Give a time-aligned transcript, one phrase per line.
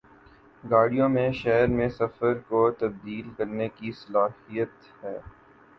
[0.63, 5.17] گاڑیوں میں شہر میں سفر کو تبدیل کرنے کی صلاحیت ہے